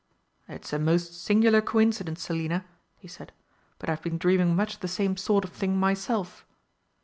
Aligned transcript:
"It's 0.49 0.73
a 0.73 0.79
most 0.79 1.13
singular 1.23 1.61
coincidence, 1.61 2.23
Selina," 2.23 2.65
he 2.97 3.07
said, 3.07 3.31
"but 3.77 3.87
I've 3.87 4.01
been 4.01 4.17
dreaming 4.17 4.55
much 4.55 4.79
the 4.79 4.87
same 4.87 5.15
sort 5.15 5.43
of 5.45 5.51
thing 5.53 5.77
myself!" 5.77 6.43